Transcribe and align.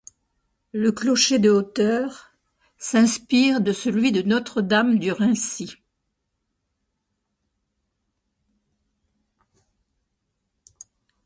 Le 0.73 0.91
clocher 0.91 1.37
de 1.37 1.43
de 1.43 1.49
hauteur 1.51 2.33
s’inspire 2.79 3.61
de 3.61 3.71
celui 3.71 4.11
de 4.11 4.15
l’Église 4.17 4.33
Notre-Dame 4.33 4.97
du 4.97 5.11
Raincy. 5.11 5.75